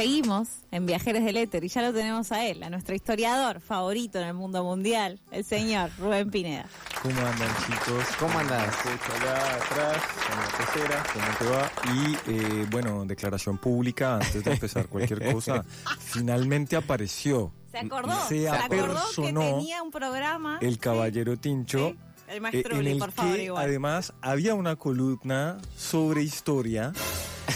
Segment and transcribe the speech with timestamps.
[0.00, 4.18] seguimos en Viajeros del Éter y ya lo tenemos a él, a nuestro historiador favorito
[4.18, 6.64] en el mundo mundial, el señor Rubén Pineda.
[7.02, 8.06] ¿Cómo andan chicos?
[8.18, 8.60] ¿Cómo andan?
[8.60, 11.70] allá atrás, en la tercera, ¿cómo te va?
[11.94, 15.66] Y eh, bueno, declaración pública, antes de empezar cualquier cosa,
[15.98, 17.52] finalmente apareció.
[17.70, 20.58] Se acordó, se, acordó que tenía un programa.
[20.62, 21.88] El Caballero Tincho.
[22.26, 26.94] el eh, maestro en el por favor, que además había una columna sobre historia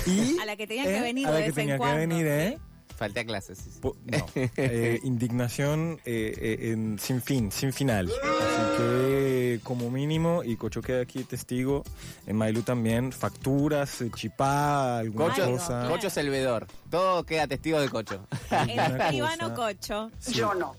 [0.07, 2.59] y a la que tenía que venir a la que tenía que venir, ¿eh?
[2.97, 3.59] Falté a clases.
[3.83, 3.93] no,
[4.35, 8.07] eh, indignación en, sin fin, sin final.
[8.07, 11.83] Así que como mínimo, y Cocho queda aquí testigo,
[12.27, 15.89] en Mailu también, facturas, chipá, alguna Cocho, cosa.
[15.89, 18.27] Cocho Selvedor, todo queda testigo de Cocho.
[18.51, 20.11] El escribano Cocho.
[20.31, 20.77] Yo no.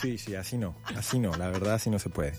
[0.00, 2.34] Sí, sí, así no, así no, la verdad así no se puede.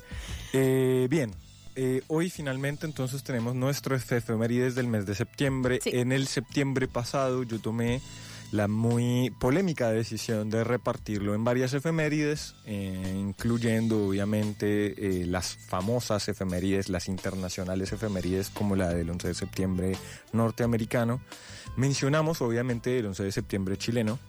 [0.54, 1.34] Eh, bien,
[1.76, 5.80] eh, hoy finalmente entonces tenemos nuestro efemérides del mes de septiembre.
[5.86, 8.02] En el septiembre pasado yo tomé
[8.52, 16.90] la muy polémica decisión de repartirlo en varias efemérides, eh, incluyendo obviamente las famosas efemérides,
[16.90, 19.98] las internacionales efemérides como la del 11 de septiembre
[20.34, 21.22] norteamericano.
[21.78, 24.20] Mencionamos obviamente el 11 de septiembre chileno,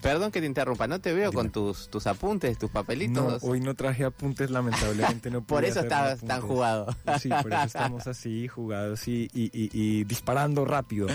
[0.00, 3.42] Perdón que te interrumpa, no te veo con tus, tus apuntes, tus papelitos.
[3.42, 6.94] No, hoy no traje apuntes, lamentablemente no Por eso estás tan jugado.
[7.20, 11.08] Sí, por eso estamos así, jugados y, y, y, disparando rápido.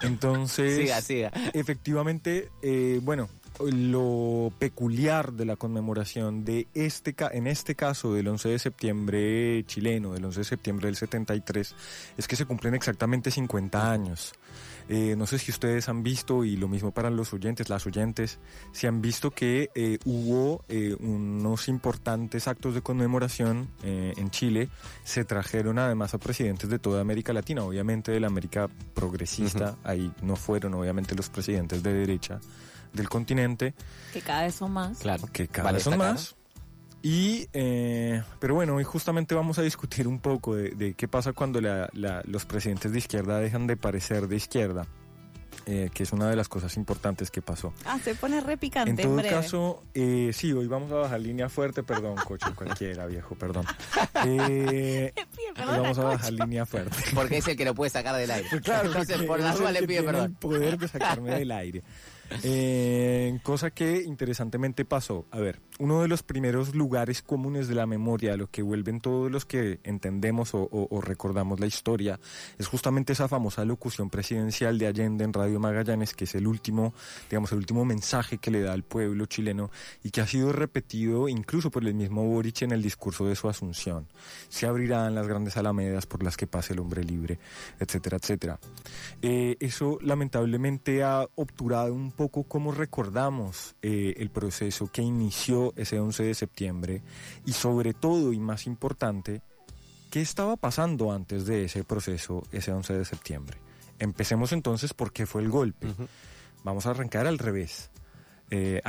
[0.00, 1.32] Entonces, siga, siga.
[1.52, 3.28] efectivamente, eh, bueno,
[3.60, 10.12] lo peculiar de la conmemoración de este en este caso del 11 de septiembre chileno,
[10.12, 11.74] del 11 de septiembre del 73,
[12.16, 14.32] es que se cumplen exactamente 50 años.
[14.88, 18.38] Eh, no sé si ustedes han visto, y lo mismo para los oyentes, las oyentes,
[18.72, 24.68] si han visto que eh, hubo eh, unos importantes actos de conmemoración en Chile.
[25.04, 29.76] Se trajeron además a presidentes de toda América Latina, obviamente de la América progresista.
[29.84, 32.40] Ahí no fueron obviamente los presidentes de derecha
[32.92, 33.74] del continente.
[34.12, 34.98] Que cada vez son más.
[34.98, 35.28] Claro.
[35.32, 36.36] Que cada vez son más.
[37.04, 41.60] Y, eh, pero bueno, hoy justamente vamos a discutir un poco de, qué pasa cuando
[41.60, 44.86] los presidentes de izquierda dejan de parecer de izquierda.
[45.66, 47.72] Eh, que es una de las cosas importantes que pasó.
[47.86, 48.90] Ah, se pone re picante.
[48.90, 53.34] En todo caso, eh, sí, hoy vamos a bajar línea fuerte, perdón, coche, cualquiera, viejo,
[53.34, 53.64] perdón.
[54.26, 55.12] Eh,
[55.56, 56.96] vamos a bajar línea fuerte.
[57.14, 58.48] Porque es el que lo puede sacar del aire.
[58.62, 60.24] claro, entonces por la duda le pide perdón.
[60.24, 61.82] El poder de sacarme del aire.
[62.42, 65.26] Eh, cosa que interesantemente pasó.
[65.30, 69.00] A ver, uno de los primeros lugares comunes de la memoria, a lo que vuelven
[69.00, 72.18] todos los que entendemos o, recordamos la historia,
[72.58, 76.94] es justamente esa famosa locución presidencial de Allende en Radio Magallanes, que es el último,
[77.28, 79.70] digamos, el último mensaje que le da al pueblo chileno
[80.02, 83.48] y que ha sido repetido incluso por el mismo Boric en el discurso de su
[83.48, 84.08] asunción.
[84.48, 87.38] Se abrirán las grandes alamedas por las que pase el hombre libre,
[87.78, 88.58] etcétera, etcétera.
[89.22, 96.00] Eh, eso lamentablemente ha obturado un poco cómo recordamos eh, el proceso que inició ese
[96.00, 97.02] 11 de septiembre
[97.44, 99.42] y sobre todo y más importante,
[100.10, 103.58] qué estaba pasando antes de ese proceso, ese 11 de septiembre.
[103.98, 105.88] Empecemos entonces por qué fue el golpe.
[106.62, 107.90] Vamos a arrancar al revés.
[108.50, 108.82] Eh,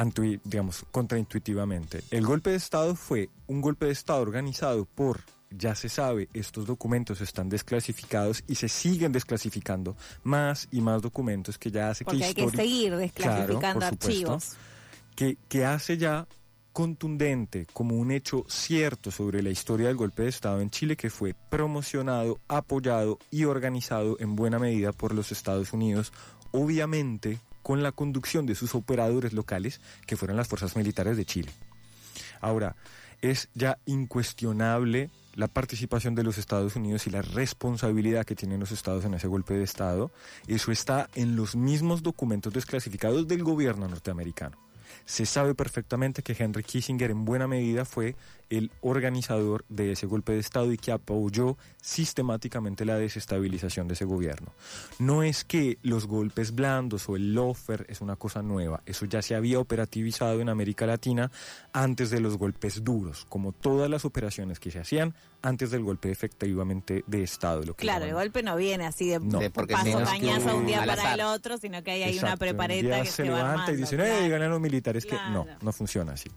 [0.44, 2.04] digamos, contraintuitivamente.
[2.12, 6.66] El golpe de Estado fue un golpe de Estado organizado por ya se sabe, estos
[6.66, 12.20] documentos están desclasificados y se siguen desclasificando más y más documentos que ya hace Porque
[12.20, 14.54] que hay que seguir desclasificando archivos.
[15.16, 16.28] Que, que hace ya
[16.74, 21.10] contundente como un hecho cierto sobre la historia del golpe de Estado en Chile que
[21.10, 26.12] fue promocionado, apoyado y organizado en buena medida por los Estados Unidos,
[26.52, 31.52] obviamente con la conducción de sus operadores locales, que fueron las fuerzas militares de Chile.
[32.42, 32.76] Ahora,
[33.22, 38.72] es ya incuestionable la participación de los Estados Unidos y la responsabilidad que tienen los
[38.72, 40.12] Estados en ese golpe de Estado,
[40.48, 44.58] eso está en los mismos documentos desclasificados del gobierno norteamericano.
[45.04, 48.16] Se sabe perfectamente que Henry Kissinger en buena medida fue
[48.50, 54.06] el organizador de ese golpe de Estado y que apoyó sistemáticamente la desestabilización de ese
[54.06, 54.54] gobierno.
[55.00, 59.22] No es que los golpes blandos o el lofer es una cosa nueva, eso ya
[59.22, 61.32] se había operativizado en América Latina
[61.74, 66.10] antes de los golpes duros, como todas las operaciones que se hacían antes del golpe
[66.10, 67.62] efectivamente de Estado.
[67.64, 71.22] Lo claro, el golpe no viene así de no, paso cañazo un día para el
[71.22, 75.06] otro, sino que hay una prepareta que se, levanta y dicen, ¡eh, ganan los militares!
[75.06, 76.30] Que no, no funciona así.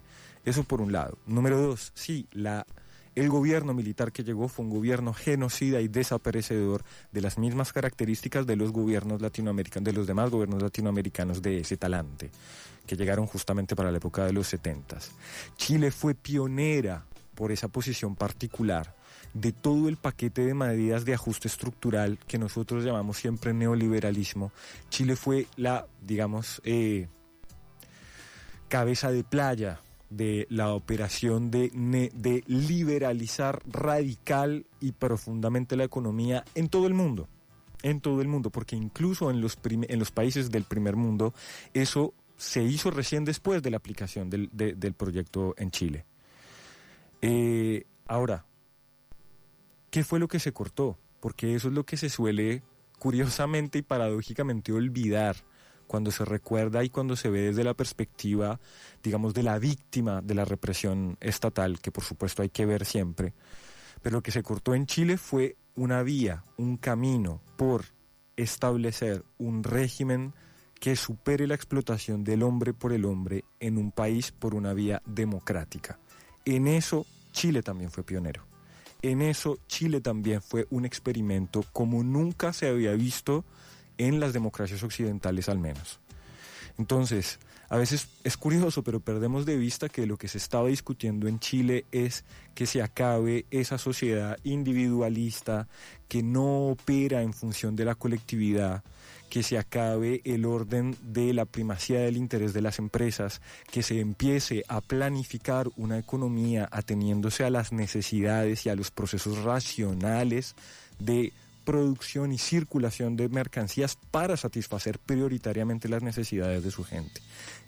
[0.49, 1.19] Eso por un lado.
[1.27, 2.67] Número dos, sí, la,
[3.15, 8.47] el gobierno militar que llegó fue un gobierno genocida y desaparecedor de las mismas características
[8.47, 12.31] de los gobiernos latinoamericanos, de los demás gobiernos latinoamericanos de ese talante,
[12.87, 15.11] que llegaron justamente para la época de los setentas.
[15.59, 17.05] Chile fue pionera
[17.35, 18.97] por esa posición particular
[19.35, 24.51] de todo el paquete de medidas de ajuste estructural que nosotros llamamos siempre neoliberalismo,
[24.89, 27.07] Chile fue la, digamos, eh,
[28.69, 29.81] cabeza de playa
[30.11, 31.71] de la operación de,
[32.15, 37.29] de liberalizar radical y profundamente la economía en todo el mundo.
[37.83, 41.33] En todo el mundo, porque incluso en los, en los países del primer mundo,
[41.75, 46.05] eso se hizo recién después de la aplicación del, del proyecto en Chile.
[47.23, 48.47] Eh, ahora,
[49.91, 50.99] ¿qué fue lo que se cortó?
[51.21, 52.63] Porque eso es lo que se suele
[52.99, 55.37] curiosamente y paradójicamente olvidar
[55.89, 58.61] cuando se recuerda y cuando se ve desde la perspectiva,
[59.03, 63.35] digamos, de la víctima de la represión estatal, que por supuesto hay que ver siempre.
[64.01, 67.87] Pero lo que se cortó en Chile fue una vía, un camino por
[68.37, 70.35] establecer un régimen
[70.79, 75.03] que supere la explotación del hombre por el hombre en un país por una vía
[75.07, 75.99] democrática.
[76.45, 78.47] En eso Chile también fue pionero.
[79.03, 83.45] En eso Chile también fue un experimento como nunca se había visto
[83.99, 86.01] en las democracias occidentales al menos.
[86.79, 87.39] Entonces,
[87.71, 91.39] a veces es curioso, pero perdemos de vista que lo que se estaba discutiendo en
[91.39, 92.25] Chile es
[92.55, 95.69] que se acabe esa sociedad individualista
[96.09, 98.83] que no opera en función de la colectividad,
[99.29, 104.01] que se acabe el orden de la primacía del interés de las empresas, que se
[104.01, 110.55] empiece a planificar una economía ateniéndose a las necesidades y a los procesos racionales
[110.99, 111.35] de
[111.69, 117.21] producción y circulación de mercancías para satisfacer prioritariamente las necesidades de su gente.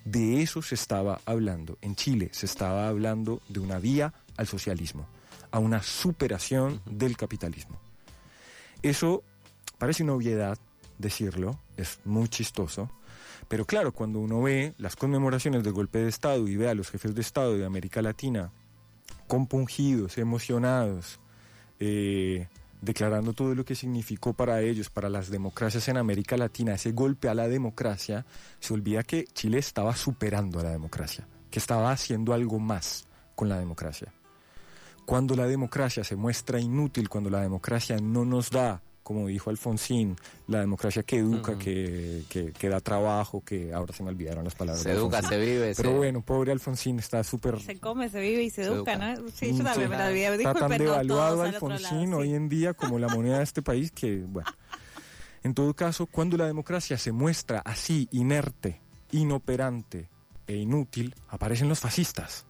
[0.05, 1.77] De eso se estaba hablando.
[1.81, 5.05] En Chile se estaba hablando de una vía al socialismo,
[5.51, 7.79] a una superación del capitalismo.
[8.81, 9.21] Eso
[9.77, 10.57] parece una obviedad
[10.97, 12.89] decirlo, es muy chistoso,
[13.47, 16.89] pero claro, cuando uno ve las conmemoraciones del golpe de Estado y ve a los
[16.89, 18.51] jefes de Estado de América Latina
[19.27, 21.19] compungidos, emocionados,
[21.79, 22.47] eh,
[22.81, 27.29] declarando todo lo que significó para ellos, para las democracias en América Latina, ese golpe
[27.29, 28.25] a la democracia,
[28.59, 33.05] se olvida que Chile estaba superando a la democracia, que estaba haciendo algo más
[33.35, 34.11] con la democracia.
[35.05, 38.81] Cuando la democracia se muestra inútil, cuando la democracia no nos da
[39.13, 40.15] como dijo Alfonsín,
[40.47, 44.83] la democracia que educa, que, que, da trabajo, que ahora se me olvidaron las palabras.
[44.83, 45.73] Se educa, se vive.
[45.75, 47.59] Pero bueno, pobre Alfonsín está súper...
[47.61, 49.29] Se come, se vive y se, educa, ¿no?
[49.33, 50.35] Sí, yo también me la olvidé.
[50.35, 54.49] Está tan devaluado Alfonsín hoy en día como la moneda de este país que, bueno...
[55.43, 58.79] En todo caso, cuando la democracia se muestra así, inerte,
[59.11, 60.09] inoperante
[60.45, 62.45] e inútil, aparecen los fascistas.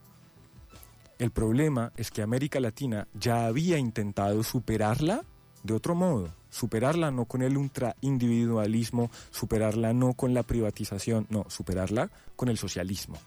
[1.18, 5.24] El problema es que América Latina ya había intentado superarla
[5.64, 12.12] de otro modo superarla no con el ultraindividualismo, superarla no con la privatización, no, superarla
[12.36, 13.18] con el socialismo,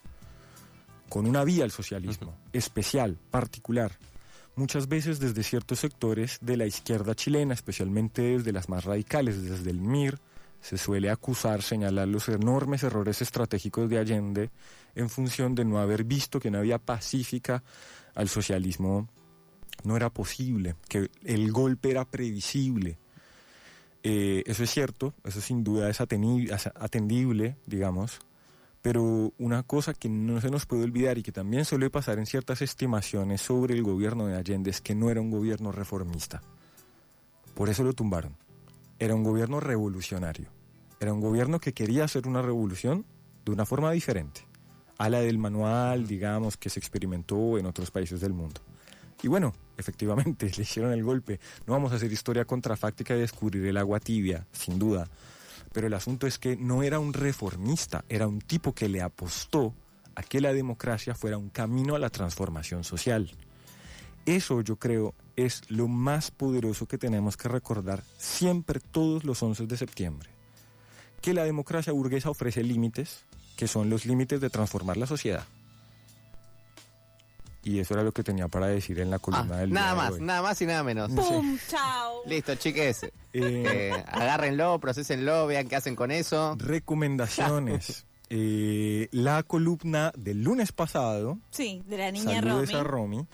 [1.09, 3.99] con una vía al socialismo, especial, particular.
[4.55, 9.71] Muchas veces desde ciertos sectores de la izquierda chilena, especialmente desde las más radicales, desde
[9.71, 10.21] el MIR,
[10.61, 14.51] se suele acusar, señalar los enormes errores estratégicos de Allende
[14.95, 17.63] en función de no haber visto que una vía pacífica
[18.15, 19.09] al socialismo
[19.83, 22.99] no era posible, que el golpe era previsible,
[24.07, 28.21] eh, eso es cierto, eso sin duda es atendible, digamos,
[28.83, 32.27] pero una cosa que no se nos puede olvidar y que también suele pasar en
[32.27, 36.43] ciertas estimaciones sobre el gobierno de Allende es que no era un gobierno reformista.
[37.55, 38.37] Por eso lo tumbaron.
[38.99, 40.51] Era un gobierno revolucionario.
[41.01, 43.07] Era un gobierno que quería hacer una revolución
[43.47, 44.43] de una forma diferente
[44.99, 48.61] a la del manual, digamos, que se experimentó en otros países del mundo.
[49.23, 51.41] Y bueno, efectivamente, le hicieron el golpe.
[51.67, 55.09] No vamos a hacer historia contrafáctica y descubrir el agua tibia, sin duda.
[55.73, 59.75] Pero el asunto es que no era un reformista, era un tipo que le apostó
[60.15, 63.31] a que la democracia fuera un camino a la transformación social.
[64.27, 69.67] Eso yo creo es lo más poderoso que tenemos que recordar siempre todos los 11
[69.67, 70.31] de septiembre.
[71.21, 73.25] Que la democracia burguesa ofrece límites,
[73.57, 75.45] que son los límites de transformar la sociedad.
[77.65, 80.21] Y eso era lo que tenía para decir en la columna ah, del Nada más,
[80.21, 81.11] nada más y nada menos.
[81.11, 81.59] ¡Pum!
[81.69, 82.23] ¡Chao!
[82.27, 83.05] Listo, chiques.
[83.05, 86.57] Eh, eh, agárrenlo, procesenlo, vean qué hacen con eso.
[86.59, 88.07] Recomendaciones.
[88.31, 91.39] Eh, la columna del lunes pasado.
[91.51, 92.73] Sí, de la niña Romy.
[92.73, 93.27] a Romy.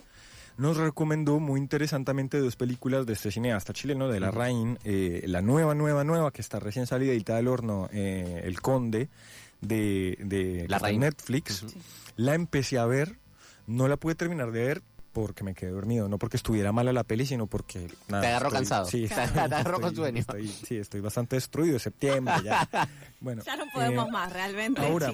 [0.58, 5.76] Nos recomendó muy interesantemente dos películas de este cineasta chileno, de La Rain, la nueva,
[5.76, 9.08] nueva, nueva, que está recién salida editada del horno, El Conde,
[9.60, 11.64] de, de la Netflix.
[12.16, 13.19] La empecé a ver
[13.70, 17.04] no la pude terminar de ver porque me quedé dormido, no porque estuviera mala la
[17.04, 17.88] peli, sino porque...
[18.08, 18.84] Nada, te agarró cansado.
[18.86, 20.24] Sí, te agarró con sueño.
[20.66, 22.68] sí, estoy bastante destruido, septiembre ya.
[23.20, 25.12] Bueno, ya no podemos eh, más realmente, ahora,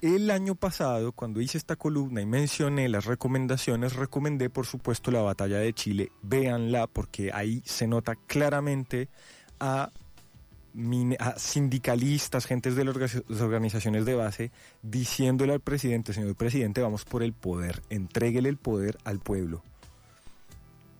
[0.00, 5.20] El año pasado, cuando hice esta columna y mencioné las recomendaciones, recomendé, por supuesto, la
[5.20, 6.10] batalla de Chile.
[6.22, 9.08] Véanla, porque ahí se nota claramente
[9.60, 9.92] a
[11.18, 14.50] a sindicalistas, gentes de las organizaciones de base,
[14.82, 19.62] diciéndole al presidente, señor presidente, vamos por el poder, entréguele el poder al pueblo.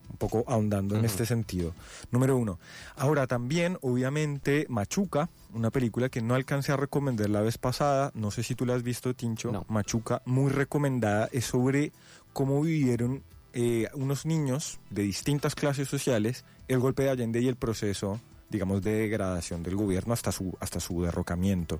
[0.09, 1.73] Un poco ahondando en este sentido.
[2.09, 2.57] Número uno.
[2.95, 8.31] Ahora también, obviamente, Machuca, una película que no alcancé a recomendar la vez pasada, no
[8.31, 11.91] sé si tú la has visto, Tincho, Machuca, muy recomendada, es sobre
[12.31, 17.57] cómo vivieron eh, unos niños de distintas clases sociales el golpe de Allende y el
[17.57, 18.21] proceso
[18.55, 21.79] digamos, de degradación del gobierno hasta su, hasta su derrocamiento.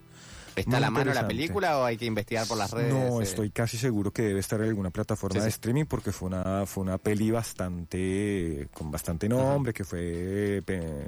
[0.55, 2.93] ¿Está a la mano la película o hay que investigar por las redes?
[2.93, 3.23] No, eh?
[3.23, 6.83] estoy casi seguro que debe estar en alguna plataforma de streaming porque fue una, fue
[6.83, 10.63] una peli bastante, con bastante nombre, que fue,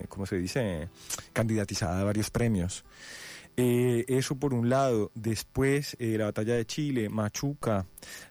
[0.09, 0.89] ¿cómo se dice?
[1.31, 2.83] Candidatizada a varios premios.
[3.59, 5.11] Eh, eso por un lado.
[5.15, 7.87] Después, eh, la batalla de Chile, Machuca.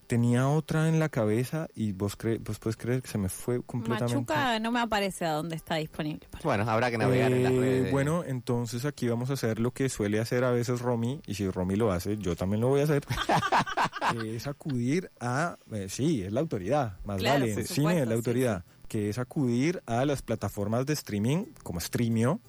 [0.06, 3.61] Tenía otra en la cabeza y vos, cre vos puedes creer que se me fue
[3.64, 4.14] completamente.
[4.14, 6.28] Machuca no me aparece a dónde está disponible.
[6.45, 7.92] Bueno, habrá que navegar en las eh, redes.
[7.92, 11.50] Bueno, entonces aquí vamos a hacer lo que suele hacer a veces Romy, y si
[11.50, 13.02] Romy lo hace, yo también lo voy a hacer.
[14.25, 15.59] es acudir a.
[15.88, 17.64] sí, es la autoridad, más vale.
[17.64, 18.64] Cine es la autoridad.
[18.87, 22.40] Que es acudir a las plataformas de streaming como Streamio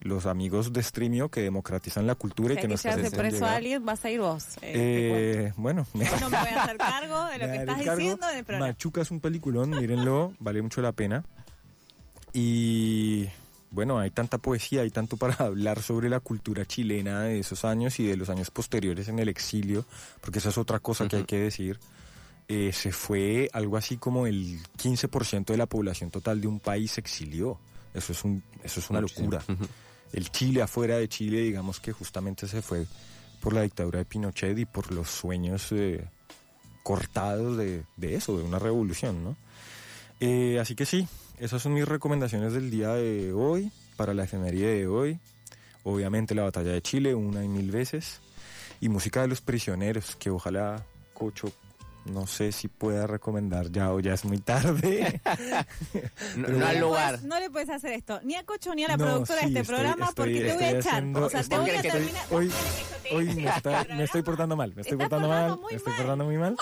[0.00, 3.84] los amigos de Streamio que democratizan la cultura y que, nos hace preso a alguien,
[3.84, 4.56] vas a ir vos.
[4.62, 6.04] Eh, eh bueno, me...
[6.04, 8.26] no me voy a hacer cargo de lo que estás diciendo.
[8.58, 11.24] Machuca es un peliculón, mírenlo, vale mucho la pena.
[12.32, 13.28] Y
[13.70, 18.00] bueno, hay tanta poesía, hay tanto para hablar sobre la cultura chilena de esos años
[18.00, 19.84] y de los años posteriores en el exilio,
[20.22, 21.78] porque esa es otra cosa que hay que decir.
[22.48, 26.92] Eh, se fue algo así como el 15% de la población total de un país
[26.92, 27.58] se exilió.
[27.94, 29.42] Eso es, un, eso es una locura
[30.12, 32.86] el Chile afuera de Chile, digamos que justamente se fue
[33.40, 36.04] por la dictadura de Pinochet y por los sueños eh,
[36.82, 39.36] cortados de, eso, de una revolución, ¿no?
[40.20, 41.06] Eh, así que sí,
[41.38, 45.18] esas son mis recomendaciones del día de hoy, para la efemería de hoy.
[45.82, 48.20] Obviamente la batalla de Chile, una y mil veces.
[48.80, 51.52] Y música de los prisioneros, que ojalá Cocho
[52.04, 55.20] no sé si pueda recomendar ya o ya es muy tarde.
[56.36, 57.22] no, al lugar.
[57.22, 60.12] no le puedes hacer esto, ni a Cocho ni a la productora de este programa,
[60.14, 61.04] porque te voy a echar.
[61.04, 62.26] o sea, te voy a terminar.
[62.30, 62.50] Hoy,
[63.12, 63.26] hoy
[63.96, 66.56] me, estoy portando mal, me estoy portando mal, me estoy portando muy mal.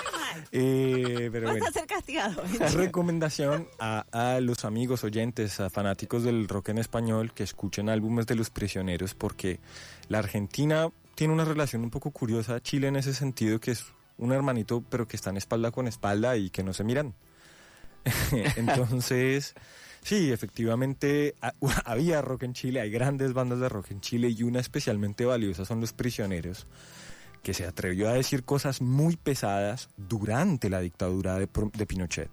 [0.53, 2.43] Eh, pero Vas a ser castigado.
[2.75, 8.27] Recomendación a, a los amigos oyentes, a fanáticos del rock en español, que escuchen álbumes
[8.27, 9.61] de los prisioneros, porque
[10.09, 13.87] la Argentina tiene una relación un poco curiosa, Chile en ese sentido, que es
[14.19, 17.15] un hermanito, pero que están espalda con espalda y que no se miran.
[18.57, 19.55] Entonces,
[20.03, 21.35] sí, efectivamente
[21.85, 25.65] había rock en Chile, hay grandes bandas de rock en Chile y una especialmente valiosa
[25.65, 26.67] son Los Prisioneros,
[27.43, 32.31] que se atrevió a decir cosas muy pesadas durante la dictadura de, Pinochet.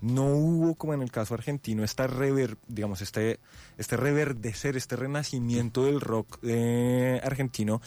[0.00, 3.40] No hubo, como en el caso argentino, esta rever, digamos, este,
[3.78, 7.80] este reverdecer, este renacimiento del rock eh, argentino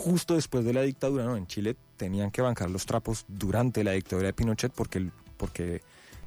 [0.00, 1.36] justo después de la dictadura, ¿no?
[1.36, 5.82] En Chile tenían que bancar los trapos durante la dictadura de Pinochet porque, porque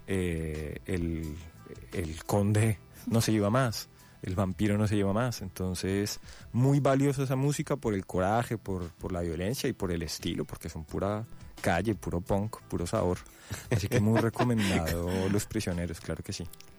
[0.07, 1.35] eh, el,
[1.91, 2.77] el conde
[3.07, 3.89] no se lleva más,
[4.21, 5.41] el vampiro no se lleva más.
[5.41, 6.19] Entonces,
[6.51, 10.45] muy valiosa esa música por el coraje, por, por la violencia y por el estilo,
[10.45, 11.25] porque son pura
[11.61, 13.17] calle, puro punk, puro sabor.
[13.71, 16.45] Así que muy recomendado Los Prisioneros, claro que sí.